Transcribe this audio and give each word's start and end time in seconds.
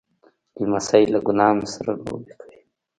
لمسی 0.61 1.03
له 1.13 1.19
ګلانو 1.27 1.65
سره 1.73 1.91
لوبې 2.03 2.33
کوي. 2.39 2.59